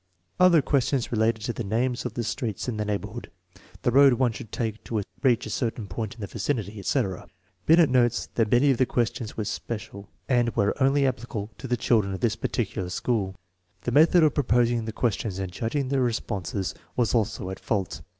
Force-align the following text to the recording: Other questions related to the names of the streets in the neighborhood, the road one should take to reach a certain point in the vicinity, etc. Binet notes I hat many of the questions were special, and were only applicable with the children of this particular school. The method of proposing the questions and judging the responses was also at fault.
Other 0.39 0.63
questions 0.63 1.11
related 1.11 1.43
to 1.43 1.53
the 1.53 1.63
names 1.63 2.05
of 2.05 2.15
the 2.15 2.23
streets 2.23 2.67
in 2.67 2.77
the 2.77 2.85
neighborhood, 2.85 3.29
the 3.83 3.91
road 3.91 4.13
one 4.13 4.31
should 4.31 4.51
take 4.51 4.83
to 4.85 5.03
reach 5.21 5.45
a 5.45 5.51
certain 5.51 5.85
point 5.85 6.15
in 6.15 6.21
the 6.21 6.25
vicinity, 6.25 6.79
etc. 6.79 7.27
Binet 7.67 7.87
notes 7.87 8.27
I 8.35 8.41
hat 8.41 8.51
many 8.51 8.71
of 8.71 8.77
the 8.79 8.87
questions 8.87 9.37
were 9.37 9.45
special, 9.45 10.09
and 10.27 10.55
were 10.55 10.73
only 10.81 11.05
applicable 11.05 11.51
with 11.61 11.69
the 11.69 11.77
children 11.77 12.15
of 12.15 12.19
this 12.21 12.35
particular 12.35 12.89
school. 12.89 13.35
The 13.81 13.91
method 13.91 14.23
of 14.23 14.33
proposing 14.33 14.85
the 14.85 14.91
questions 14.91 15.37
and 15.37 15.51
judging 15.51 15.89
the 15.89 16.01
responses 16.01 16.73
was 16.95 17.13
also 17.13 17.51
at 17.51 17.59
fault. 17.59 18.01